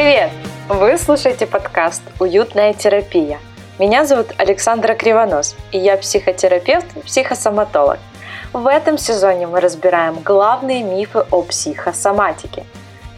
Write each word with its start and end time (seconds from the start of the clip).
Привет! 0.00 0.30
Вы 0.68 0.96
слушаете 0.96 1.44
подкаст 1.44 2.02
«Уютная 2.20 2.72
терапия». 2.72 3.40
Меня 3.80 4.04
зовут 4.04 4.28
Александра 4.36 4.94
Кривонос, 4.94 5.56
и 5.72 5.78
я 5.78 5.96
психотерапевт, 5.96 6.86
психосоматолог. 7.04 7.98
В 8.52 8.68
этом 8.68 8.96
сезоне 8.96 9.48
мы 9.48 9.58
разбираем 9.58 10.20
главные 10.22 10.84
мифы 10.84 11.24
о 11.32 11.42
психосоматике. 11.42 12.64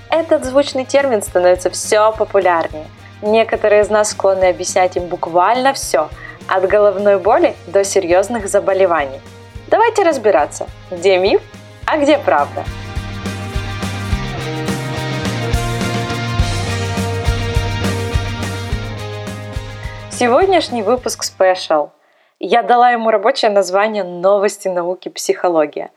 Этот 0.09 0.47
звучный 0.47 0.87
термин 0.87 1.21
становится 1.21 1.69
все 1.69 2.13
популярнее. 2.13 2.87
Некоторые 3.21 3.83
из 3.83 3.91
нас 3.91 4.13
склонны 4.13 4.45
объяснять 4.45 4.97
им 4.97 5.05
буквально 5.05 5.75
все, 5.75 6.09
от 6.49 6.67
головной 6.67 7.19
боли 7.19 7.55
до 7.67 7.85
серьезных 7.85 8.49
заболеваний. 8.49 9.21
Давайте 9.69 10.03
разбираться, 10.03 10.67
где 10.91 11.19
миф, 11.19 11.43
а 11.85 11.99
где 11.99 12.17
правда. 12.17 12.65
Сегодняшний 20.21 20.83
выпуск 20.83 21.23
спешл. 21.23 21.89
Я 22.39 22.63
дала 22.63 22.91
ему 22.91 23.11
рабочее 23.11 23.51
название 23.51 24.05
«Новости 24.05 24.69
науки 24.69 25.09
психология». 25.09 25.93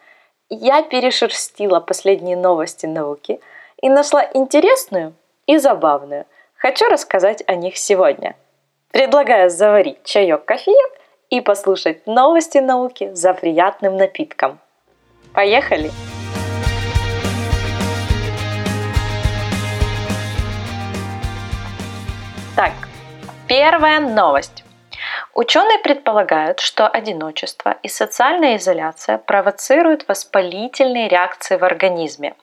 Я 0.49 0.81
перешерстила 0.81 1.81
последние 1.81 2.37
новости 2.37 2.85
науки 2.85 3.41
и 3.81 3.89
нашла 3.89 4.23
интересную 4.33 5.13
и 5.45 5.57
забавную. 5.57 6.23
Хочу 6.55 6.87
рассказать 6.87 7.43
о 7.47 7.55
них 7.55 7.75
сегодня. 7.75 8.37
Предлагаю 8.91 9.49
заварить 9.49 10.05
чаек 10.05 10.45
кофеек 10.45 10.93
и 11.29 11.41
послушать 11.41 12.07
новости 12.07 12.59
науки 12.59 13.11
за 13.13 13.33
приятным 13.33 13.97
напитком. 13.97 14.57
Поехали! 15.33 15.89
Так, 15.89 16.12
Первая 23.55 23.99
новость. 23.99 24.63
Ученые 25.35 25.77
предполагают, 25.77 26.59
что 26.59 26.87
одиночество 26.87 27.77
и 27.83 27.87
социальная 27.87 28.57
изоляция 28.57 29.19
провоцируют 29.19 30.07
воспалительные 30.07 31.07
реакции 31.07 31.57
в 31.57 31.63
организме. 31.63 32.33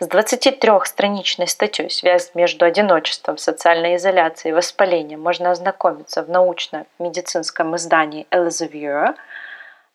С 0.00 0.06
23-страничной 0.06 1.46
статьей 1.46 1.88
«Связь 1.88 2.32
между 2.34 2.66
одиночеством, 2.66 3.38
социальной 3.38 3.96
изоляцией 3.96 4.52
и 4.52 4.54
воспалением» 4.54 5.22
можно 5.22 5.50
ознакомиться 5.50 6.22
в 6.22 6.28
научно-медицинском 6.28 7.74
издании 7.76 8.26
Elsevier. 8.30 9.14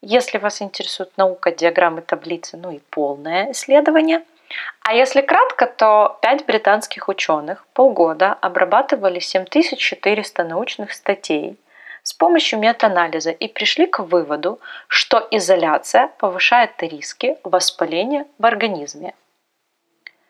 Если 0.02 0.40
вас 0.40 0.64
интересует 0.64 1.16
наука, 1.16 1.52
диаграммы, 1.52 2.02
таблицы, 2.02 2.58
ну 2.58 2.72
и 2.72 2.80
полное 2.90 3.52
исследование– 3.52 4.24
а 4.82 4.94
если 4.94 5.22
кратко, 5.22 5.66
то 5.66 6.20
пять 6.22 6.46
британских 6.46 7.10
ученых 7.10 7.66
полгода 7.74 8.34
обрабатывали 8.34 9.20
7400 9.20 10.44
научных 10.44 10.94
статей 10.94 11.58
с 12.04 12.14
помощью 12.14 12.60
метаанализа 12.60 13.32
и 13.32 13.48
пришли 13.48 13.88
к 13.88 14.00
выводу, 14.00 14.60
что 14.88 15.28
изоляция 15.32 16.10
повышает 16.20 16.84
риски 16.84 17.38
воспаления 17.44 18.28
в 18.38 18.46
организме. 18.46 19.16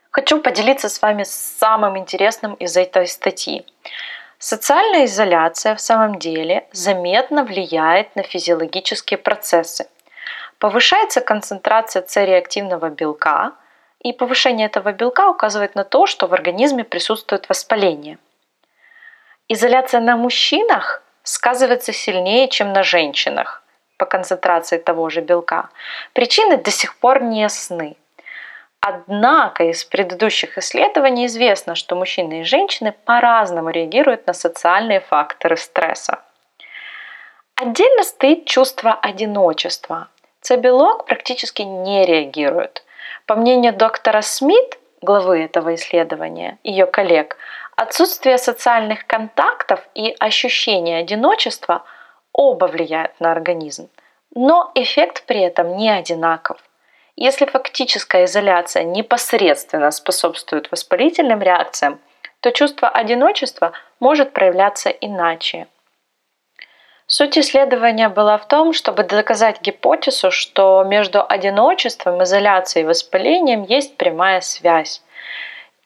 Хочу 0.09 0.39
поделиться 0.39 0.87
с 0.87 1.01
вами 1.01 1.23
самым 1.23 1.97
интересным 1.97 2.53
из 2.53 2.77
этой 2.77 3.07
статьи. 3.07 3.65
Социальная 4.39 5.03
изоляция 5.03 5.75
в 5.75 5.81
самом 5.81 6.17
деле 6.17 6.65
заметно 6.71 7.43
влияет 7.43 8.15
на 8.15 8.23
физиологические 8.23 9.17
процессы. 9.17 9.89
Повышается 10.59 11.19
концентрация 11.19 12.05
С-реактивного 12.07 12.89
белка– 12.89 13.51
и 14.05 14.13
повышение 14.13 14.67
этого 14.67 14.91
белка 14.91 15.29
указывает 15.29 15.73
на 15.73 15.83
то, 15.83 16.05
что 16.05 16.27
в 16.27 16.33
организме 16.33 16.83
присутствует 16.83 17.49
воспаление. 17.49 18.19
Изоляция 19.49 19.99
на 19.99 20.15
мужчинах 20.15 21.01
сказывается 21.23 21.91
сильнее, 21.91 22.47
чем 22.47 22.71
на 22.71 22.83
женщинах 22.83 23.63
по 23.97 24.05
концентрации 24.05 24.77
того 24.77 25.09
же 25.09 25.21
белка. 25.21 25.69
Причины 26.13 26.57
до 26.57 26.69
сих 26.69 26.95
пор 26.99 27.23
не 27.23 27.41
ясны. 27.41 27.97
Однако 28.79 29.63
из 29.63 29.83
предыдущих 29.83 30.59
исследований 30.59 31.25
известно, 31.25 31.73
что 31.73 31.95
мужчины 31.95 32.41
и 32.41 32.43
женщины 32.43 32.91
по-разному 32.91 33.71
реагируют 33.71 34.27
на 34.27 34.33
социальные 34.33 34.99
факторы 34.99 35.57
стресса. 35.57 36.19
Отдельно 37.55 38.03
стоит 38.03 38.45
чувство 38.45 38.93
одиночества. 38.93 40.09
С-белок 40.41 41.07
практически 41.07 41.63
не 41.63 42.05
реагирует. 42.05 42.84
По 43.25 43.35
мнению 43.35 43.73
доктора 43.73 44.21
Смит, 44.21 44.77
главы 45.01 45.43
этого 45.43 45.73
исследования, 45.73 46.59
ее 46.63 46.85
коллег, 46.85 47.37
отсутствие 47.75 48.37
социальных 48.37 49.07
контактов 49.07 49.79
и 49.95 50.15
ощущение 50.19 50.99
одиночества 50.99 51.83
оба 52.33 52.65
влияют 52.65 53.19
на 53.19 53.31
организм. 53.31 53.89
Но 54.35 54.71
эффект 54.75 55.23
при 55.25 55.41
этом 55.41 55.75
не 55.75 55.89
одинаков. 55.89 56.57
Если 57.15 57.45
фактическая 57.45 58.25
изоляция 58.25 58.83
непосредственно 58.83 59.89
способствует 59.89 60.69
воспалительным 60.71 61.41
реакциям, 61.41 61.99
то 62.41 62.51
чувство 62.51 62.89
одиночества 62.89 63.71
может 63.99 64.33
проявляться 64.33 64.89
иначе– 64.89 65.67
Суть 67.07 67.37
исследования 67.37 68.09
была 68.09 68.35
в 68.39 68.47
том, 68.47 68.73
чтобы 68.73 69.03
доказать 69.03 69.61
гипотезу, 69.61 70.31
что 70.31 70.83
между 70.83 71.23
одиночеством, 71.23 72.23
изоляцией 72.23 72.83
и 72.83 72.87
воспалением 72.87 73.61
есть 73.61 73.95
прямая 73.95 74.41
связь. 74.41 75.03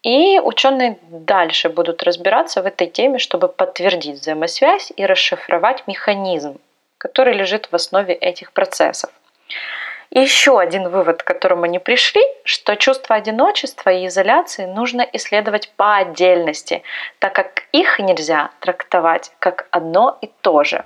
И 0.01 0.39
ученые 0.39 0.97
дальше 1.09 1.67
будут 1.67 2.03
разбираться 2.03 2.61
в 2.61 2.65
этой 2.65 2.87
теме, 2.87 3.19
чтобы 3.19 3.49
подтвердить 3.49 4.21
взаимосвязь 4.21 4.93
и 4.95 5.05
расшифровать 5.05 5.85
механизм, 5.87 6.57
который 6.97 7.33
лежит 7.33 7.69
в 7.69 7.75
основе 7.75 8.13
этих 8.13 8.53
процессов. 8.53 9.09
Еще 10.11 10.57
один 10.57 10.87
вывод, 10.87 11.21
к 11.21 11.27
которому 11.27 11.63
они 11.63 11.79
пришли, 11.79 12.21
что 12.45 12.77
чувство 12.77 13.17
одиночества 13.17 13.89
и 13.89 14.07
изоляции 14.07 14.65
нужно 14.65 15.05
исследовать 15.11 15.69
по 15.75 15.97
отдельности, 15.97 16.81
так 17.19 17.33
как 17.33 17.63
их 17.73 17.99
нельзя 17.99 18.51
трактовать 18.61 19.33
как 19.39 19.67
одно 19.71 20.17
и 20.21 20.31
то 20.41 20.63
же 20.63 20.85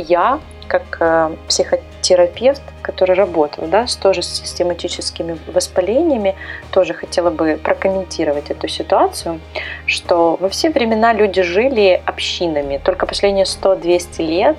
я, 0.00 0.40
как 0.68 0.98
э, 1.00 1.30
психотерапевт, 1.48 2.62
который 2.82 3.14
работал 3.14 3.66
да, 3.66 3.86
с 3.86 3.96
тоже 3.96 4.22
с 4.22 4.28
систематическими 4.28 5.38
воспалениями, 5.46 6.34
тоже 6.70 6.94
хотела 6.94 7.30
бы 7.30 7.58
прокомментировать 7.62 8.50
эту 8.50 8.68
ситуацию, 8.68 9.40
что 9.86 10.36
во 10.40 10.48
все 10.48 10.70
времена 10.70 11.12
люди 11.12 11.42
жили 11.42 12.00
общинами, 12.04 12.80
только 12.82 13.06
последние 13.06 13.44
100-200 13.44 14.22
лет 14.26 14.56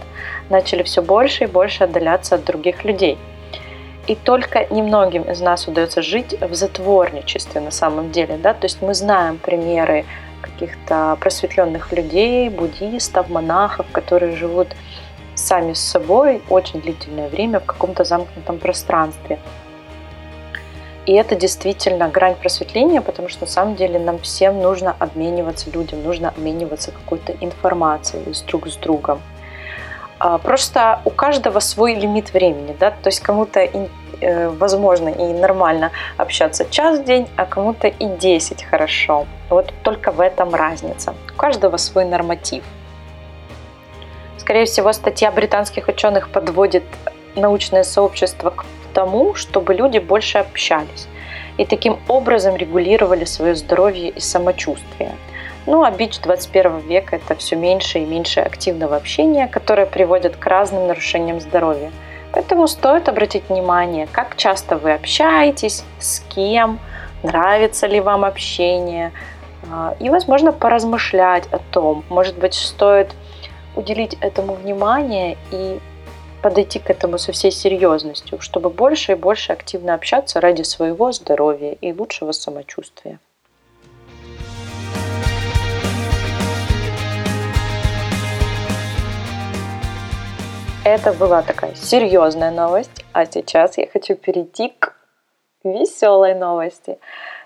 начали 0.49 0.83
все 0.83 1.01
больше 1.01 1.45
и 1.45 1.47
больше 1.47 1.83
отдаляться 1.83 2.35
от 2.35 2.45
других 2.45 2.83
людей. 2.83 3.17
И 4.07 4.15
только 4.15 4.65
немногим 4.71 5.21
из 5.23 5.39
нас 5.39 5.67
удается 5.67 6.01
жить 6.01 6.35
в 6.41 6.55
затворничестве 6.55 7.61
на 7.61 7.69
самом 7.69 8.11
деле. 8.11 8.37
Да? 8.37 8.55
То 8.55 8.65
есть 8.65 8.81
мы 8.81 8.95
знаем 8.95 9.37
примеры 9.37 10.03
каких-то 10.41 11.15
просветленных 11.19 11.91
людей, 11.91 12.49
буддистов, 12.49 13.29
монахов, 13.29 13.85
которые 13.91 14.35
живут 14.35 14.69
сами 15.39 15.73
с 15.73 15.79
собой 15.79 16.41
очень 16.49 16.81
длительное 16.81 17.29
время 17.29 17.59
в 17.59 17.65
каком-то 17.65 18.03
замкнутом 18.03 18.59
пространстве. 18.59 19.39
И 21.05 21.13
это 21.13 21.35
действительно 21.35 22.07
грань 22.07 22.35
просветления, 22.35 23.01
потому 23.01 23.29
что 23.29 23.45
на 23.45 23.47
самом 23.47 23.75
деле 23.75 23.99
нам 23.99 24.19
всем 24.19 24.61
нужно 24.61 24.95
обмениваться 24.99 25.71
людям, 25.71 26.03
нужно 26.03 26.29
обмениваться 26.29 26.91
какой-то 26.91 27.33
информацией 27.39 28.31
с 28.31 28.41
друг 28.41 28.67
с 28.67 28.75
другом. 28.75 29.19
А, 30.19 30.37
просто 30.37 31.01
у 31.05 31.09
каждого 31.09 31.59
свой 31.61 31.95
лимит 31.95 32.33
времени, 32.33 32.75
да, 32.79 32.91
то 32.91 33.07
есть 33.07 33.21
кому-то 33.21 33.61
э, 33.61 34.49
возможно 34.49 35.09
и 35.09 35.33
нормально 35.33 35.91
общаться 36.17 36.69
час 36.69 36.99
в 36.99 37.05
день, 37.05 37.27
а 37.37 37.45
кому-то 37.45 37.87
и 37.87 38.05
10 38.05 38.63
хорошо. 38.63 39.25
Вот 39.49 39.73
только 39.81 40.11
в 40.11 40.19
этом 40.19 40.53
разница. 40.53 41.15
У 41.33 41.37
каждого 41.37 41.77
свой 41.77 42.05
норматив– 42.05 42.63
скорее 44.49 44.65
всего, 44.65 44.93
статья 44.93 45.29
британских 45.29 45.89
ученых 45.89 46.29
подводит 46.29 46.83
научное 47.35 47.83
сообщество 47.83 48.49
к 48.49 48.65
тому, 48.95 49.35
чтобы 49.35 49.75
люди 49.75 49.99
больше 49.99 50.39
общались 50.39 51.07
и 51.57 51.65
таким 51.65 51.99
образом 52.07 52.55
регулировали 52.55 53.25
свое 53.25 53.53
здоровье 53.53 54.09
и 54.09 54.19
самочувствие. 54.19 55.15
Ну 55.67 55.83
а 55.83 55.91
бич 55.91 56.19
21 56.19 56.79
века– 56.79 57.15
это 57.17 57.35
все 57.35 57.57
меньше 57.57 57.99
и 57.99 58.05
меньше 58.05 58.39
активного 58.39 58.95
общения, 58.95 59.47
которое 59.47 59.85
приводит 59.85 60.35
к 60.35 60.43
разным 60.47 60.87
нарушениям 60.87 61.39
здоровья. 61.39 61.91
Поэтому 62.31 62.67
стоит 62.67 63.07
обратить 63.07 63.49
внимание, 63.49 64.07
как 64.11 64.35
часто 64.35 64.77
вы 64.77 64.93
общаетесь, 64.93 65.83
с 65.99 66.21
кем, 66.21 66.79
нравится 67.21 67.85
ли 67.85 67.99
вам 67.99 68.25
общение, 68.25 69.11
а, 69.71 69.95
и, 69.99 70.09
возможно, 70.09 70.51
поразмышлять 70.51 71.45
о 71.51 71.59
том, 71.59 72.03
может 72.09 72.35
быть, 72.39 72.55
стоит 72.55 73.13
уделить 73.79 74.17
этому 74.21 74.53
внимание 74.55 75.37
и 75.51 75.79
подойти 76.41 76.79
к 76.79 76.89
этому 76.89 77.17
со 77.17 77.31
всей 77.31 77.51
серьезностью, 77.51 78.39
чтобы 78.41 78.69
больше 78.69 79.13
и 79.13 79.15
больше 79.15 79.53
активно 79.53 79.93
общаться 79.93 80.41
ради 80.41 80.63
своего 80.63 81.11
здоровья 81.11 81.77
и 81.79 81.93
лучшего 81.93 82.33
самочувствия. 82.33 83.19
Это 90.83 91.13
была 91.13 91.41
такая 91.41 91.75
серьезная 91.75 92.51
новость, 92.51 93.05
а 93.13 93.25
сейчас 93.25 93.77
я 93.77 93.87
хочу 93.87 94.15
перейти 94.15 94.73
к 94.79 94.95
веселой 95.63 96.33
новости. 96.33 96.97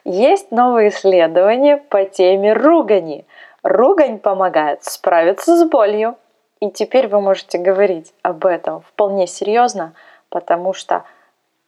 Есть 0.05 0.51
новые 0.51 0.89
исследования 0.89 1.77
по 1.77 2.05
теме 2.05 2.53
ругани. 2.53 3.25
Ругань 3.63 4.19
помогает 4.19 4.83
справиться 4.83 5.57
с 5.57 5.65
болью. 5.65 6.15
И 6.63 6.71
теперь 6.71 7.09
вы 7.09 7.19
можете 7.19 7.57
говорить 7.57 8.13
об 8.21 8.45
этом 8.45 8.79
вполне 8.83 9.27
серьезно, 9.27 9.95
потому 10.29 10.71
что 10.71 11.03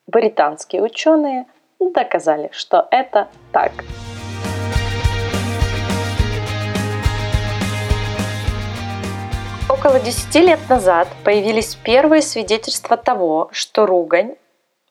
британские 0.08 0.82
ученые 0.82 1.48
доказали, 1.82 2.50
что 2.54 2.88
это 2.92 3.28
так. 3.52 3.74
Около 9.70 10.00
10 10.00 10.34
лет 10.36 10.60
назад 10.70 11.10
появились 11.26 11.76
первые 11.76 12.22
свидетельства 12.22 12.96
того, 12.96 13.50
что 13.52 13.86
ругань 13.86 14.38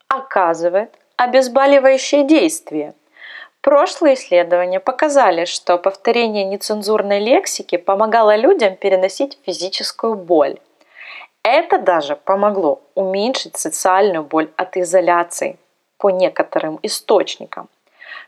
оказывает 0.09 0.95
обезболивающее 1.17 2.25
действие. 2.25 2.93
Прошлые 3.65 4.17
исследования 4.17 4.79
показали, 4.79 5.47
что 5.47 5.79
повторение 5.79 6.45
нецензурной 6.45 7.19
лексики 7.19 7.79
помогало 7.79 8.37
людям 8.37 8.77
переносить 8.77 9.39
физическую 9.47 10.17
боль. 10.17 10.59
Это 11.43 11.79
даже 11.79 12.15
помогло 12.15 12.83
уменьшить 12.95 13.57
социальную 13.57 14.23
боль 14.23 14.51
от 14.57 14.77
изоляции 14.77 15.57
по 15.97 16.11
некоторым 16.11 16.79
источникам. 16.83 17.71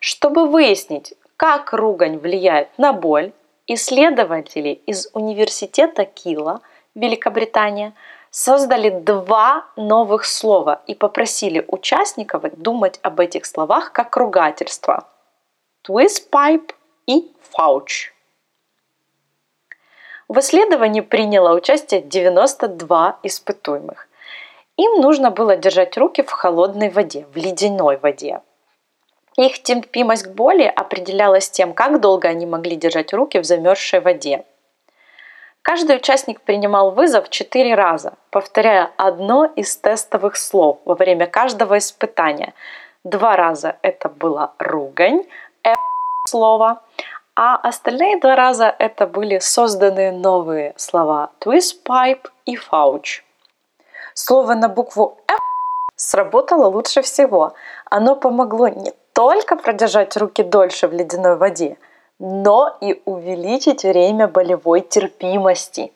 Чтобы 0.00 0.48
выяснить, 0.48 1.12
как 1.36 1.74
ругань 1.74 2.16
влияет 2.16 2.70
на 2.78 2.94
боль, 2.94 3.32
исследователи 3.66 4.70
из 4.86 5.10
университета 5.12 6.06
Кила, 6.06 6.62
Великобритания, 6.94 7.92
создали 8.30 8.88
два 8.88 9.66
новых 9.76 10.24
слова 10.24 10.80
и 10.86 10.94
попросили 10.94 11.62
участников 11.68 12.44
думать 12.56 12.98
об 13.02 13.20
этих 13.20 13.44
словах 13.44 13.92
как 13.92 14.16
ругательство. 14.16 15.04
Twist 15.88 16.30
pipe 16.32 16.72
и 17.06 17.32
fouch. 17.52 18.10
В 20.26 20.38
исследовании 20.40 21.00
приняло 21.00 21.54
участие 21.54 22.00
92 22.00 23.20
испытуемых. 23.22 24.08
Им 24.76 25.00
нужно 25.00 25.30
было 25.30 25.56
держать 25.56 25.96
руки 25.96 26.22
в 26.22 26.30
холодной 26.32 26.90
воде, 26.90 27.26
в 27.32 27.36
ледяной 27.36 27.98
воде. 27.98 28.40
Их 29.36 29.62
терпимость 29.62 30.24
к 30.24 30.30
боли 30.30 30.64
определялась 30.64 31.50
тем, 31.50 31.72
как 31.72 32.00
долго 32.00 32.26
они 32.26 32.46
могли 32.46 32.74
держать 32.74 33.12
руки 33.12 33.38
в 33.38 33.44
замерзшей 33.44 34.00
воде– 34.00 34.44
Каждый 35.66 35.96
участник 35.96 36.42
принимал 36.42 36.92
вызов 36.92 37.28
четыре 37.28 37.74
раза, 37.74 38.12
повторяя 38.30 38.92
одно 38.96 39.46
из 39.46 39.76
тестовых 39.76 40.36
слов 40.36 40.78
во 40.84 40.94
время 40.94 41.26
каждого 41.26 41.78
испытания. 41.78 42.54
Два 43.02 43.34
раза 43.34 43.76
это 43.82 44.08
была 44.08 44.52
ругань, 44.60 45.24
слово, 46.26 46.82
а 47.34 47.56
остальные 47.56 48.20
два 48.20 48.36
раза 48.36 48.74
это 48.78 49.06
были 49.06 49.38
созданные 49.38 50.12
новые 50.12 50.74
слова 50.76 51.30
twist 51.40 51.82
pipe 51.84 52.26
и 52.46 52.56
fouch. 52.56 53.22
Слово 54.14 54.54
на 54.54 54.68
букву 54.68 55.18
«F» 55.28 55.40
сработало 55.96 56.66
лучше 56.66 57.02
всего. 57.02 57.52
Оно 57.90 58.16
помогло 58.16 58.68
не 58.68 58.92
только 59.12 59.56
продержать 59.56 60.16
руки 60.16 60.42
дольше 60.42 60.88
в 60.88 60.92
ледяной 60.92 61.36
воде– 61.36 61.76
но 62.18 62.76
и 62.80 63.02
увеличить 63.04 63.84
время 63.84 64.28
болевой 64.28 64.80
терпимости. 64.80 65.92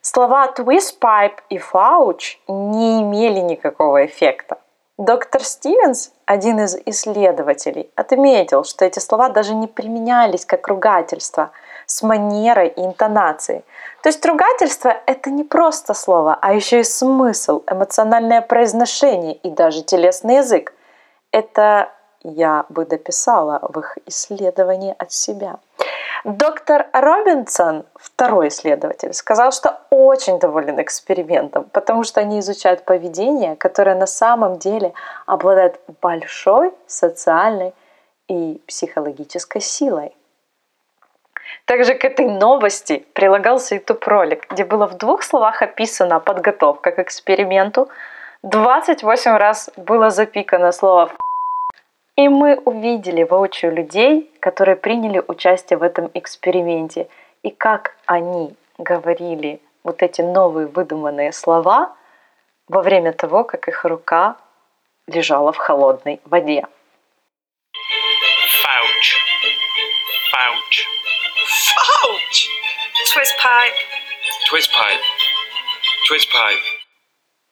Слова 0.00 0.52
twist 0.56 0.98
pipe 1.00 1.38
и 1.50 1.58
fouch 1.58 2.38
не 2.48 3.02
имели 3.02 3.40
никакого 3.40 4.06
эффекта. 4.06 4.58
Доктор 5.00 5.42
Стивенс, 5.42 6.12
один 6.26 6.60
из 6.60 6.76
исследователей, 6.84 7.90
отметил, 7.96 8.64
что 8.64 8.84
эти 8.84 8.98
слова 8.98 9.30
даже 9.30 9.54
не 9.54 9.66
применялись 9.66 10.44
как 10.44 10.68
ругательство 10.68 11.52
с 11.86 12.02
манерой 12.02 12.68
и 12.68 12.84
интонацией. 12.84 13.64
То 14.02 14.10
есть 14.10 14.26
ругательство– 14.26 14.94
это 15.06 15.30
не 15.30 15.42
просто 15.42 15.94
слово, 15.94 16.38
а 16.38 16.52
еще 16.52 16.80
и 16.80 16.84
смысл, 16.84 17.62
эмоциональное 17.66 18.42
произношение 18.42 19.36
и 19.36 19.48
даже 19.48 19.82
телесный 19.82 20.36
язык. 20.36 20.74
Это 21.32 21.90
я 22.22 22.66
бы 22.68 22.84
дописала 22.84 23.58
в 23.62 23.78
их 23.78 23.96
исследовании 24.04 24.94
от 24.98 25.12
себя. 25.12 25.60
Доктор 26.24 26.86
Робинсон, 26.92 27.86
второй 27.94 28.48
исследователь, 28.48 29.14
сказал, 29.14 29.52
что 29.52 29.80
очень 29.88 30.38
доволен 30.38 30.78
экспериментом, 30.80 31.64
потому 31.72 32.04
что 32.04 32.20
они 32.20 32.40
изучают 32.40 32.84
поведение, 32.84 33.56
которое 33.56 33.94
на 33.94 34.06
самом 34.06 34.58
деле 34.58 34.92
обладает 35.24 35.80
большой 36.02 36.74
социальной 36.86 37.72
и 38.28 38.60
психологической 38.66 39.62
силой. 39.62 40.14
Также 41.64 41.94
к 41.94 42.04
этой 42.04 42.28
новости 42.28 43.06
прилагался 43.14 43.76
YouTube 43.76 44.06
ролик, 44.06 44.46
где 44.50 44.66
было 44.66 44.86
в 44.86 44.98
двух 44.98 45.22
словах 45.22 45.62
описана 45.62 46.20
подготовка 46.20 46.90
к 46.92 46.98
эксперименту. 46.98 47.88
28 48.42 49.36
раз 49.36 49.70
было 49.76 50.10
запикано 50.10 50.70
слово 50.72 51.10
и 52.20 52.28
мы 52.28 52.56
увидели 52.66 53.22
воочию 53.22 53.74
людей, 53.74 54.29
которые 54.40 54.76
приняли 54.76 55.22
участие 55.26 55.78
в 55.78 55.82
этом 55.82 56.10
эксперименте, 56.14 57.08
и 57.42 57.50
как 57.50 57.96
они 58.06 58.54
говорили 58.78 59.60
вот 59.84 60.02
эти 60.02 60.22
новые 60.22 60.66
выдуманные 60.66 61.32
слова 61.32 61.94
во 62.68 62.82
время 62.82 63.12
того, 63.12 63.44
как 63.44 63.68
их 63.68 63.84
рука 63.84 64.36
лежала 65.06 65.52
в 65.52 65.56
холодной 65.56 66.20
воде. 66.24 66.66
Fouch. 68.62 69.10
Fouch. 70.32 70.78
Fouch. 71.76 72.48
Twist 73.12 73.34
pipe. 73.42 73.78
Twist 74.50 74.70
pipe. 74.72 75.02
Twist 76.08 76.28
pipe. 76.32 76.62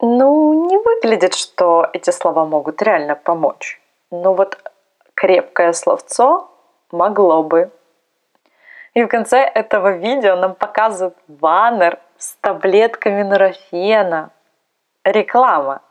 Ну, 0.01 0.69
не 0.69 0.77
выглядит, 0.77 1.35
что 1.35 1.89
эти 1.93 2.11
слова 2.11 2.45
могут 2.45 2.83
реально 2.83 3.17
помочь. 3.17 3.81
Но 4.11 4.35
вот 4.35 4.59
крепкое 5.15 5.73
словцо 5.73 6.49
могло 6.91 7.43
бы. 7.43 7.71
И 8.95 9.03
в 9.03 9.09
конце 9.09 9.39
этого 9.41 9.93
видео 9.93 10.37
нам 10.37 10.55
показывают 10.55 11.17
баннер 11.29 11.99
с 12.17 12.35
таблетками 12.41 13.23
нурофена. 13.23 14.31
Реклама. 15.05 15.83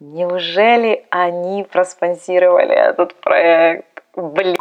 Неужели 0.00 1.06
они 1.10 1.64
проспонсировали 1.64 2.74
этот 2.74 3.14
проект? 3.20 4.02
Блин. 4.14 4.56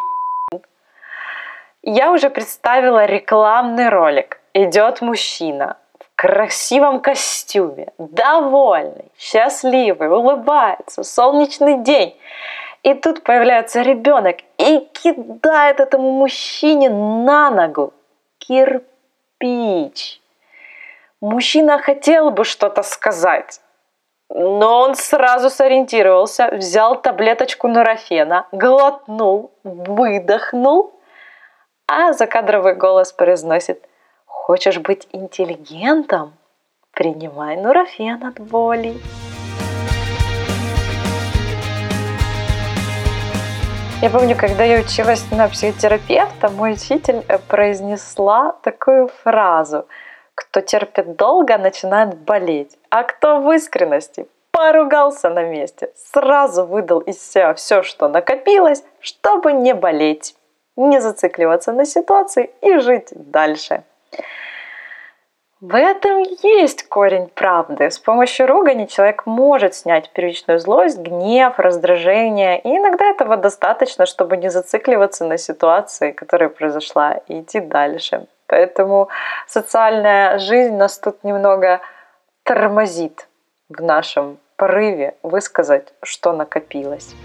Я 1.81 2.11
уже 2.11 2.29
представила 2.29 3.05
рекламный 3.05 3.89
ролик. 3.89 4.39
Идет 4.53 5.01
мужчина 5.01 5.77
в 5.99 6.15
красивом 6.15 7.01
костюме, 7.01 7.91
довольный, 7.97 9.11
счастливый, 9.17 10.07
улыбается, 10.07 11.03
солнечный 11.03 11.79
день. 11.83 12.17
И 12.83 12.93
тут 12.93 13.23
появляется 13.23 13.81
ребенок 13.81 14.37
и 14.57 14.79
кидает 14.91 15.79
этому 15.79 16.11
мужчине 16.11 16.89
на 16.89 17.49
ногу 17.49 17.93
кирпич. 18.39 20.21
Мужчина 21.21 21.79
хотел 21.79 22.31
бы 22.31 22.43
что-то 22.43 22.83
сказать, 22.83 23.61
но 24.29 24.81
он 24.81 24.95
сразу 24.95 25.49
сориентировался, 25.49 26.49
взял 26.51 27.01
таблеточку 27.01 27.69
нурофена, 27.69 28.47
глотнул, 28.51 29.51
выдохнул, 29.63 30.93
а 31.87 32.11
закадровый 32.11 32.75
голос 32.75 33.13
произносит 33.13 33.87
«Хочешь 34.25 34.79
быть 34.79 35.07
интеллигентом? 35.13 36.33
Принимай 36.91 37.55
нурофен 37.55 38.25
от 38.25 38.41
боли». 38.41 38.95
Я 44.03 44.09
помню, 44.09 44.35
когда 44.37 44.65
я 44.65 44.81
училась 44.81 45.23
на 45.31 45.47
психотерапевта, 45.47 46.49
мой 46.49 46.73
учитель 46.73 47.23
э, 47.25 47.37
произнесла 47.37 48.51
такую 48.61 49.07
фразу 49.07 49.87
«Кто 50.35 50.59
терпит 50.59 51.15
долго, 51.15 51.57
начинает 51.57 52.17
болеть, 52.17 52.77
а 52.89 53.03
кто 53.03 53.39
в 53.39 53.49
искренности 53.53 54.27
поругался 54.51 55.29
на 55.29 55.43
месте, 55.45 55.93
сразу 55.95 56.65
выдал 56.65 56.99
из 56.99 57.25
себя 57.25 57.53
все, 57.53 57.81
что 57.81 58.09
накопилось, 58.09 58.83
чтобы 58.99 59.53
не 59.53 59.73
болеть, 59.73 60.35
не 60.75 60.99
зацикливаться 60.99 61.71
на 61.71 61.85
ситуации 61.85 62.49
и 62.59 62.79
жить 62.79 63.07
дальше». 63.15 63.83
В 65.63 65.77
этом 65.77 66.23
есть 66.41 66.89
корень 66.89 67.29
правды. 67.33 67.89
С 67.89 67.97
помощью 67.97 68.47
ругани 68.47 68.85
человек 68.85 69.25
может 69.25 69.75
снять 69.75 70.09
первичную 70.09 70.59
злость, 70.59 70.97
гнев, 70.97 71.57
раздражение. 71.57 72.59
И 72.59 72.67
иногда 72.67 73.05
этого 73.05 73.37
достаточно, 73.37 74.05
чтобы 74.05 74.35
не 74.35 74.49
зацикливаться 74.49 75.23
на 75.23 75.37
ситуации, 75.37 76.11
которая 76.11 76.49
произошла, 76.49 77.13
и 77.29 77.39
идти 77.39 77.61
дальше. 77.61 78.27
Поэтому 78.47 79.07
социальная 79.47 80.37
жизнь 80.37 80.75
нас 80.75 80.99
тут 80.99 81.23
немного 81.23 81.79
тормозит 82.43 83.29
в 83.69 83.81
нашем 83.81 84.39
порыве 84.57 85.15
высказать, 85.23 85.93
что 86.03 86.33
накопилось. 86.33 87.15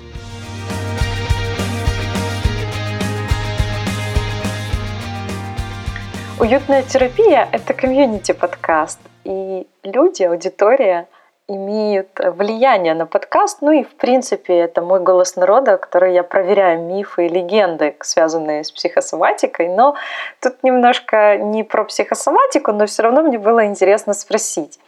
Уютная 6.41 6.85
терапия– 6.85 7.49
это 7.53 7.75
комьюнити-подкаст, 7.75 9.01
и 9.25 9.67
люди, 9.83 10.23
аудитория 10.23 11.09
имеют 11.49 12.11
влияние 12.17 12.95
на 12.95 13.07
подкаст. 13.07 13.59
Ну 13.61 13.73
и, 13.73 13.83
в 13.83 13.97
принципе, 13.97 14.57
это 14.57 14.81
мой 14.81 15.01
голос 15.01 15.35
народа, 15.35 15.79
который 15.79 16.15
я 16.15 16.23
проверяю 16.23 16.83
мифы 16.83 17.27
и 17.27 17.29
легенды, 17.29 17.97
связанные 18.03 18.63
с 18.63 18.71
психосоматикой. 18.71 19.69
Но 19.69 19.97
тут 20.41 20.63
немножко 20.63 21.39
не 21.39 21.65
про 21.65 21.83
психосоматику, 21.83 22.71
но 22.71 22.87
все 22.87 23.03
равно 23.03 23.23
мне 23.23 23.39
было 23.39 23.67
интересно 23.67 24.13
спросить. 24.13 24.79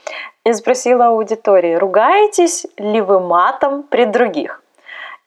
Я 0.45 0.54
спросила 0.54 1.09
аудитории, 1.09 1.75
ругаетесь 1.75 2.64
ли 2.78 3.00
вы 3.00 3.19
матом 3.19 3.83
при 3.83 4.04
других? 4.04 4.62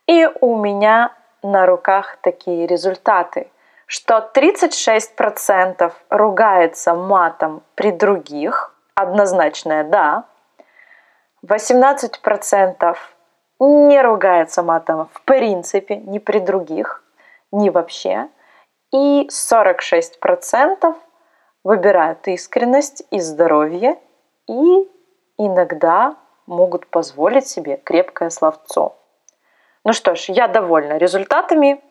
И 0.07 0.25
у 0.39 0.55
меня 0.55 1.11
на 1.41 1.65
руках 1.65 2.17
такие 2.21 2.65
результаты 2.65 3.47
что 3.85 4.31
36% 4.33 5.91
ругается 6.09 6.93
матом 6.93 7.63
при 7.75 7.91
других, 7.91 8.75
однозначное 8.95 9.83
«да», 9.83 10.25
18% 11.45 12.97
не 13.59 14.01
ругается 14.01 14.63
матом 14.63 15.09
в 15.13 15.21
принципе, 15.21 15.97
ни 15.97 16.19
при 16.19 16.39
других, 16.39 17.03
ни 17.51 17.69
вообще, 17.69 18.29
и 18.91 19.27
46% 19.27 20.95
выбирают 21.63 22.27
искренность 22.27 23.03
и 23.11 23.19
здоровье, 23.19 23.99
и 24.47 24.89
иногда 25.37 26.15
могут 26.45 26.87
позволить 26.87 27.47
себе 27.47 27.77
крепкое 27.77 28.29
словцо. 28.29 28.95
Ну 29.83 29.93
что 29.93 30.15
ж, 30.15 30.29
я 30.29 30.47
довольна 30.47 30.97
результатами, 30.97 31.81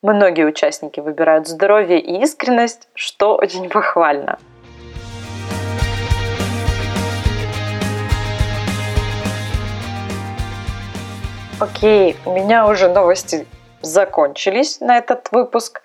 Многие 0.00 0.46
участники 0.46 1.00
выбирают 1.00 1.48
здоровье 1.48 1.98
и 1.98 2.22
искренность, 2.22 2.88
что 2.94 3.34
очень 3.34 3.68
похвально. 3.68 4.38
Окей, 11.58 12.16
у 12.24 12.30
меня 12.30 12.68
уже 12.68 12.88
новости 12.88 13.44
закончились 13.82 14.80
на 14.80 14.98
этот 14.98 15.32
выпуск, 15.32 15.82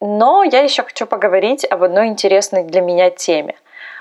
но 0.00 0.42
я 0.42 0.62
еще 0.62 0.82
хочу 0.82 1.06
поговорить 1.06 1.64
об 1.64 1.84
одной 1.84 2.08
интересной 2.08 2.64
для 2.64 2.80
меня 2.80 3.10
теме. 3.10 3.54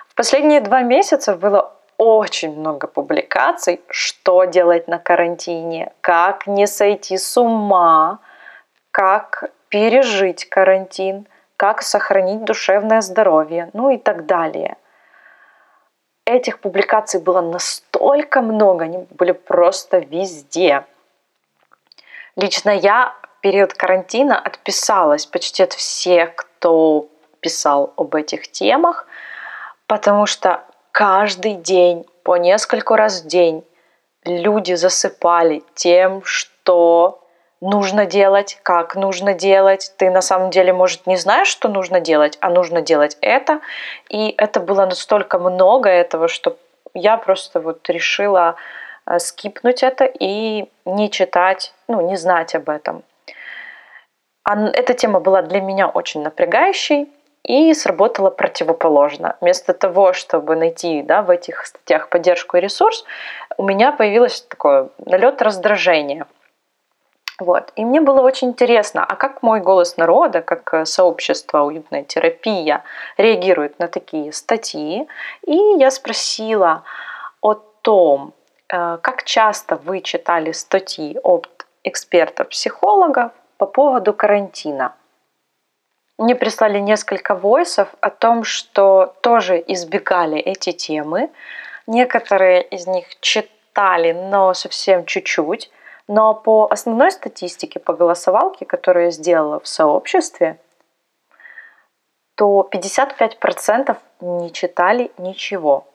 В 0.08 0.15
последние 0.15 0.62
два 0.62 0.82
месяца 0.82 1.36
было 1.36 1.72
очень 1.98 2.58
много 2.60 2.88
публикаций, 2.88 3.80
что 3.89 4.46
делать 4.46 4.88
на 4.88 4.98
карантине, 4.98 5.91
как 6.01 6.48
не 6.48 6.65
сойти 6.65 7.15
с 7.20 7.38
ума, 7.38 8.18
как 8.91 9.51
пережить 9.69 10.48
карантин, 10.50 11.27
как 11.57 11.81
сохранить 11.81 12.43
душевное 12.43 13.01
здоровье, 13.01 13.69
ну 13.74 13.89
и 13.89 13.98
так 13.98 14.25
далее. 14.25 14.77
Этих 16.25 16.60
публикаций 16.60 17.19
было 17.19 17.41
настолько 17.41 18.41
много, 18.41 18.86
они 18.86 19.05
были 19.12 19.31
просто 19.31 20.00
везде. 20.00 20.86
Лично 22.36 22.69
я 22.69 23.15
в 23.21 23.41
период 23.41 23.74
карантина 23.74 24.39
отписалась 24.39 25.25
почти 25.25 25.63
от 25.63 25.74
всех, 25.74 26.36
кто 26.36 27.07
писал 27.39 27.93
об 27.98 28.15
этих 28.15 28.51
темах, 28.51 29.07
потому 29.88 30.25
что 30.25 30.63
каждый 30.91 31.55
день, 31.55 32.05
по 32.24 32.38
несколько 32.38 32.95
раз 32.95 33.21
в 33.21 33.27
день, 33.27 33.65
люди 34.24 34.74
засыпали 34.75 35.63
тем, 35.74 36.24
что 36.24 37.21
нужно 37.62 38.06
делать, 38.06 38.60
как 38.63 38.96
нужно 38.96 39.34
делать. 39.34 39.94
Ты 39.98 40.10
на 40.10 40.22
самом 40.22 40.50
деле, 40.50 40.74
может, 40.74 41.08
не 41.08 41.15
знаешь, 41.15 41.48
что 41.48 41.70
нужно 41.70 42.00
делать, 42.00 42.38
а 42.41 42.50
нужно 42.50 42.82
делать 42.82 43.18
это. 43.22 43.62
И 44.10 44.34
это 44.38 44.60
было 44.60 44.86
настолько 44.86 45.39
много 45.39 45.89
этого, 45.89 46.27
что 46.27 46.58
я 46.94 47.18
просто 47.18 47.62
вот 47.62 47.88
решила 47.89 48.56
э, 49.06 49.20
скипнуть 49.20 49.84
это 49.84 50.06
и 50.06 50.65
не 50.86 51.10
читать, 51.10 51.74
ну, 51.88 52.01
не 52.01 52.18
знать 52.18 52.56
об 52.56 52.70
этом. 52.70 53.03
Эта 54.44 54.96
тема 54.96 55.20
была 55.20 55.44
для 55.44 55.62
меня 55.62 55.88
очень 55.88 56.24
напрягающей 56.24 57.08
и 57.44 57.74
сработала 57.75 58.32
противоположно. 58.32 59.38
Вместо 59.39 59.74
того, 59.74 60.13
чтобы 60.13 60.56
найти 60.56 61.03
да, 61.03 61.22
в 61.22 61.30
этих 61.30 61.68
статьях 61.68 62.10
поддержку 62.10 62.58
и 62.58 62.60
ресурс, 62.60 63.06
у 63.58 63.63
меня 63.63 63.91
появилось 63.91 64.41
такое 64.41 64.89
налет 65.06 65.44
раздражения– 65.44 66.25
вот. 67.41 67.74
И 67.75 67.83
мне 67.83 68.01
было 68.01 68.21
очень 68.21 68.50
интересно, 68.50 69.03
а 69.03 69.15
как 69.15 69.41
мой 69.41 69.62
голос 69.62 69.98
народа, 69.98 70.41
как 70.43 70.74
э, 70.75 70.86
сообщество 70.86 71.63
«Уютная 71.63 72.03
терапия» 72.03 72.83
реагирует 73.17 73.79
на 73.79 73.88
такие 73.88 74.31
статьи. 74.31 75.07
И 75.48 75.55
я 75.79 75.89
спросила 75.89 76.83
о 77.41 77.55
том, 77.55 78.33
э, 78.71 79.00
как 79.01 79.24
часто 79.24 79.75
вы 79.75 80.01
читали 80.01 80.51
статьи 80.51 81.17
от 81.24 81.65
экспертов-психологов 81.83 83.31
по 83.57 83.65
поводу 83.65 84.13
карантина. 84.13 84.93
Мне 86.19 86.36
прислали 86.36 86.77
несколько 86.77 87.33
войсов 87.33 87.88
о 88.01 88.12
том, 88.12 88.43
что 88.43 89.15
тоже 89.21 89.63
избегали 89.67 90.38
эти 90.38 90.74
темы. 90.74 91.31
Некоторые 91.88 92.62
из 92.62 92.86
них 92.86 93.19
читали, 93.19 94.12
но 94.12 94.53
совсем 94.53 95.05
чуть-чуть 95.05 95.71
но 96.08 96.34
по 96.34 96.67
основной 96.70 97.12
статистике, 97.12 97.79
по 97.79 97.93
голосовалке, 97.93 98.65
которую 98.65 99.05
я 99.05 99.12
сделала 99.12 99.60
в 99.60 99.67
сообществе, 99.67 100.60
то 102.36 102.67
55% 102.72 103.98
не 104.22 104.51
читали 104.51 105.12
ничего. 105.17 105.88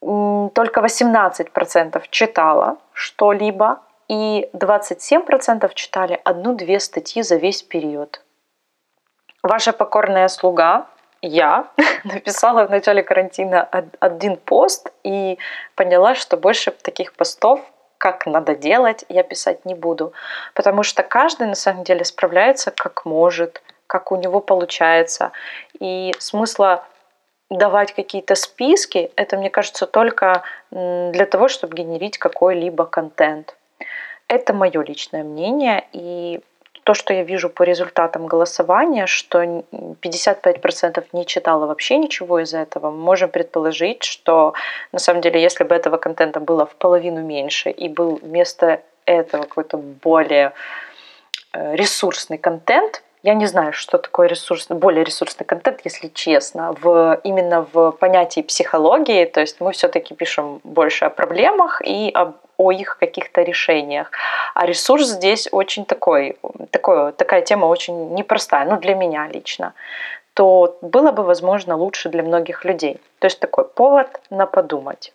Только 0.00 0.80
18% 0.80 2.02
читала 2.10 2.78
что-либо, 2.92 3.80
и 4.08 4.50
27% 4.52 5.72
читали 5.74 6.20
одну-две 6.24 6.80
статьи 6.80 7.22
за 7.22 7.36
весь 7.36 7.62
период. 7.62 8.22
Ваша 9.42 9.72
покорная 9.72 10.28
слуга, 10.28 10.86
я, 11.22 11.68
написала 12.04 12.66
в 12.66 12.70
начале 12.70 13.02
карантина 13.02 13.62
один 14.00 14.36
пост 14.36 14.92
и 15.02 15.38
поняла, 15.76 16.14
что 16.14 16.36
больше 16.36 16.72
таких 16.72 17.14
постов 17.14 17.60
как 18.02 18.26
надо 18.26 18.56
делать, 18.56 19.04
я 19.08 19.22
писать 19.22 19.64
не 19.64 19.76
буду. 19.76 20.12
Потому 20.54 20.82
что 20.82 21.04
каждый 21.04 21.46
на 21.46 21.54
самом 21.54 21.84
деле 21.84 22.04
справляется 22.04 22.72
как 22.72 23.04
может, 23.04 23.62
как 23.86 24.10
у 24.10 24.16
него 24.16 24.40
получается. 24.40 25.30
И 25.78 26.12
смысла 26.18 26.84
давать 27.48 27.92
какие-то 27.94 28.34
списки, 28.34 29.12
это, 29.14 29.36
мне 29.36 29.50
кажется, 29.50 29.86
только 29.86 30.42
для 30.72 31.26
того, 31.26 31.46
чтобы 31.46 31.76
генерить 31.76 32.18
какой-либо 32.18 32.86
контент. 32.86 33.56
Это 34.26 34.52
мое 34.52 34.82
личное 34.82 35.22
мнение, 35.22 35.84
и 35.92 36.40
то, 36.84 36.94
что 36.94 37.14
я 37.14 37.22
вижу 37.22 37.48
по 37.48 37.62
результатам 37.62 38.26
голосования, 38.26 39.06
что 39.06 39.42
55% 39.42 41.04
не 41.12 41.26
читало 41.26 41.66
вообще 41.66 41.96
ничего 41.96 42.40
из 42.40 42.54
этого, 42.54 42.90
мы 42.90 42.98
можем 42.98 43.30
предположить, 43.30 44.02
что 44.02 44.54
на 44.92 44.98
самом 44.98 45.20
деле, 45.20 45.40
если 45.40 45.64
бы 45.64 45.74
этого 45.74 45.96
контента 45.96 46.40
было 46.40 46.66
в 46.66 46.74
половину 46.74 47.22
меньше 47.22 47.70
и 47.70 47.88
был 47.88 48.16
вместо 48.16 48.82
этого 49.04 49.42
какой-то 49.42 49.76
более 49.76 50.52
э, 51.52 51.76
ресурсный 51.76 52.38
контент, 52.38 53.02
я 53.22 53.34
не 53.34 53.46
знаю, 53.46 53.72
что 53.72 53.98
такое 53.98 54.26
ресурсный, 54.26 54.76
более 54.76 55.04
ресурсный 55.04 55.46
контент, 55.46 55.80
если 55.84 56.08
честно, 56.08 56.74
в, 56.80 57.20
именно 57.22 57.66
в 57.72 57.92
понятии 57.92 58.40
психологии. 58.40 59.24
То 59.26 59.40
есть 59.40 59.60
мы 59.60 59.70
все-таки 59.72 60.14
пишем 60.14 60.60
больше 60.64 61.04
о 61.04 61.10
проблемах 61.10 61.80
и 61.84 62.10
об, 62.12 62.34
о 62.62 62.72
их 62.72 62.98
каких-то 62.98 63.42
решениях. 63.42 64.10
А 64.54 64.66
ресурс 64.66 65.08
здесь 65.08 65.48
очень 65.52 65.84
такой, 65.84 66.36
такой, 66.70 67.12
такая 67.12 67.42
тема 67.42 67.66
очень 67.66 68.14
непростая, 68.14 68.64
ну 68.64 68.78
для 68.78 68.94
меня 68.94 69.28
лично 69.28 69.74
то 70.34 70.78
было 70.80 71.12
бы, 71.12 71.24
возможно, 71.24 71.76
лучше 71.76 72.08
для 72.08 72.22
многих 72.22 72.64
людей. 72.64 73.00
То 73.18 73.26
есть 73.26 73.40
такой 73.40 73.64
повод 73.64 74.08
на 74.30 74.46
подумать. 74.46 75.12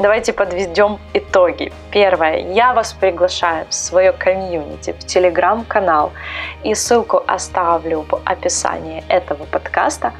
Давайте 0.00 0.32
подведем 0.32 0.98
итоги. 1.12 1.72
Первое. 1.92 2.38
Я 2.38 2.72
вас 2.72 2.92
приглашаю 2.92 3.66
в 3.68 3.74
свое 3.74 4.12
комьюнити, 4.12 4.92
в 4.92 5.06
телеграм-канал. 5.06 6.10
И 6.64 6.74
ссылку 6.74 7.22
оставлю 7.28 8.04
в 8.08 8.20
описании 8.24 9.04
этого 9.08 9.44
подкаста. 9.44 10.12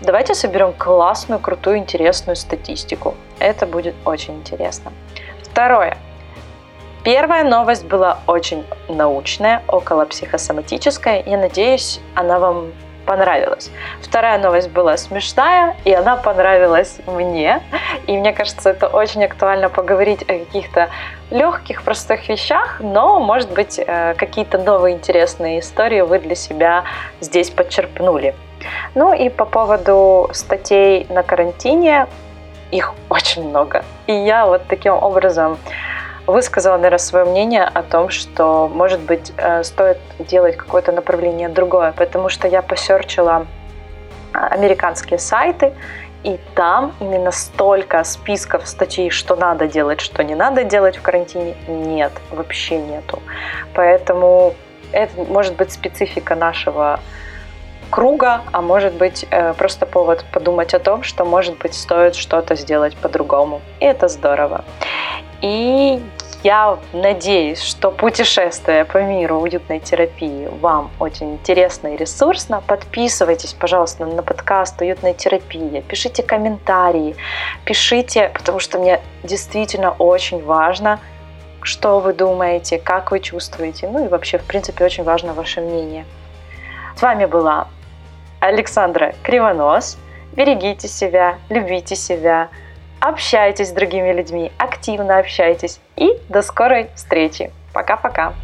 Давайте 0.00 0.34
соберем 0.34 0.72
классную, 0.72 1.40
крутую, 1.40 1.78
интересную 1.78 2.36
статистику. 2.36 3.14
Это 3.38 3.66
будет 3.66 3.94
очень 4.04 4.34
интересно. 4.34 4.92
Второе. 5.42 5.96
Первая 7.02 7.44
новость 7.44 7.84
была 7.84 8.18
очень 8.26 8.64
научная, 8.88 9.62
около 9.68 10.04
психосоматическая. 10.04 11.22
Я 11.24 11.38
надеюсь, 11.38 12.00
она 12.14 12.38
вам 12.38 12.72
понравилось. 13.06 13.70
Вторая 14.02 14.38
новость 14.38 14.70
была 14.70 14.96
смешная, 14.96 15.76
и 15.84 15.92
она 15.92 16.16
понравилась 16.16 16.98
мне. 17.06 17.62
И 18.06 18.16
мне 18.18 18.32
кажется, 18.32 18.70
это 18.70 18.88
очень 18.88 19.24
актуально 19.24 19.68
поговорить 19.70 20.22
о 20.22 20.38
каких-то 20.38 20.90
легких, 21.30 21.82
простых 21.82 22.28
вещах, 22.28 22.80
но, 22.80 23.20
может 23.20 23.50
быть, 23.52 23.78
э, 23.78 24.14
какие-то 24.14 24.58
новые 24.58 24.94
интересные 24.96 25.60
истории 25.60 26.02
вы 26.02 26.18
для 26.18 26.34
себя 26.34 26.84
здесь 27.20 27.50
подчерпнули. 27.50 28.34
Ну 28.94 29.12
и 29.12 29.28
по 29.28 29.44
поводу 29.44 30.28
статей 30.32 31.06
на 31.08 31.22
карантине, 31.22 32.06
их 32.70 32.94
очень 33.08 33.48
много. 33.48 33.84
И 34.06 34.12
я 34.12 34.46
вот 34.46 34.62
таким 34.68 34.94
образом 34.94 35.58
высказала, 36.26 36.76
наверное, 36.76 36.98
свое 36.98 37.24
мнение 37.24 37.64
о 37.64 37.82
том, 37.82 38.10
что, 38.10 38.68
может 38.68 39.00
быть, 39.00 39.32
э, 39.36 39.62
стоит 39.64 39.98
делать 40.18 40.56
какое-то 40.56 40.92
направление 40.92 41.48
другое, 41.48 41.92
потому 41.92 42.28
что 42.28 42.48
я 42.48 42.62
посерчила 42.62 43.46
а, 44.32 44.46
американские 44.48 45.18
сайты, 45.18 45.72
и 46.24 46.38
там 46.54 46.92
именно 46.98 47.30
столько 47.30 48.02
списков 48.02 48.66
статей, 48.66 49.10
что 49.10 49.36
надо 49.36 49.68
делать, 49.68 50.00
что 50.00 50.24
не 50.24 50.34
надо 50.34 50.64
делать 50.64 50.96
в 50.96 51.02
карантине, 51.02 51.54
нет, 51.68 52.12
вообще 52.32 52.78
нету. 52.78 53.22
Поэтому 53.74 54.54
это 54.90 55.22
может 55.22 55.54
быть 55.54 55.70
специфика 55.70 56.34
нашего 56.34 56.98
круга, 57.90 58.42
а 58.52 58.60
может 58.60 58.94
быть 58.94 59.24
э, 59.30 59.54
просто 59.54 59.86
повод 59.86 60.24
подумать 60.32 60.74
о 60.74 60.78
том, 60.78 61.04
что 61.04 61.24
может 61.24 61.58
быть 61.58 61.74
стоит 61.74 62.16
что-то 62.16 62.56
сделать 62.56 62.96
по-другому. 62.96 63.60
И 63.78 63.84
это 63.84 64.08
здорово. 64.08 64.64
И 65.42 66.02
я 66.42 66.78
надеюсь, 66.92 67.60
что 67.60 67.90
путешествие 67.90 68.84
по 68.84 69.02
миру 69.02 69.40
уютной 69.40 69.80
терапии 69.80 70.48
вам 70.60 70.90
очень 71.00 71.34
интересно 71.34 71.88
и 71.88 71.96
ресурсно. 71.96 72.62
Подписывайтесь, 72.66 73.52
пожалуйста, 73.52 74.06
на 74.06 74.22
подкаст 74.22 74.80
«Уютная 74.80 75.14
терапия». 75.14 75.82
Пишите 75.82 76.22
комментарии, 76.22 77.16
пишите, 77.64 78.30
потому 78.34 78.60
что 78.60 78.78
мне 78.78 79.00
действительно 79.22 79.90
очень 79.92 80.44
важно, 80.44 81.00
что 81.62 81.98
вы 81.98 82.12
думаете, 82.12 82.78
как 82.78 83.10
вы 83.10 83.20
чувствуете. 83.20 83.88
Ну 83.88 84.04
и 84.04 84.08
вообще, 84.08 84.38
в 84.38 84.44
принципе, 84.44 84.84
очень 84.84 85.04
важно 85.04 85.32
ваше 85.32 85.60
мнение. 85.60 86.04
С 86.96 87.02
вами 87.02 87.26
была 87.26 87.68
Александра 88.40 89.14
Кривонос. 89.22 89.98
Берегите 90.32 90.86
себя, 90.86 91.38
любите 91.48 91.96
себя, 91.96 92.50
общайтесь 93.00 93.68
с 93.68 93.72
другими 93.72 94.12
людьми, 94.12 94.52
активно 94.58 95.18
общайтесь 95.18 95.80
и 95.96 96.18
до 96.28 96.42
скорой 96.42 96.88
встречи. 96.94 97.50
Пока-пока. 97.72 98.34